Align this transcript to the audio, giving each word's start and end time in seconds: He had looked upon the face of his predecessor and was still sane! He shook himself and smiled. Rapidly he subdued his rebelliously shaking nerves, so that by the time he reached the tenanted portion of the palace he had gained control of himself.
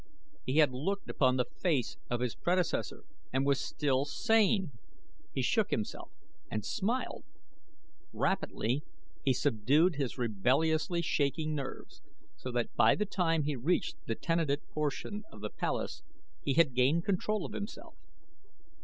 He 0.43 0.55
had 0.57 0.71
looked 0.71 1.11
upon 1.11 1.35
the 1.37 1.45
face 1.45 1.97
of 2.09 2.21
his 2.21 2.33
predecessor 2.33 3.03
and 3.31 3.45
was 3.45 3.61
still 3.61 4.03
sane! 4.03 4.71
He 5.31 5.43
shook 5.43 5.69
himself 5.69 6.09
and 6.49 6.65
smiled. 6.65 7.23
Rapidly 8.11 8.81
he 9.23 9.31
subdued 9.31 9.97
his 9.97 10.17
rebelliously 10.17 11.03
shaking 11.03 11.53
nerves, 11.53 12.01
so 12.35 12.51
that 12.51 12.75
by 12.75 12.95
the 12.95 13.05
time 13.05 13.43
he 13.43 13.55
reached 13.55 13.95
the 14.07 14.15
tenanted 14.15 14.67
portion 14.69 15.21
of 15.31 15.41
the 15.41 15.51
palace 15.51 16.01
he 16.41 16.53
had 16.55 16.73
gained 16.73 17.05
control 17.05 17.45
of 17.45 17.53
himself. 17.53 17.93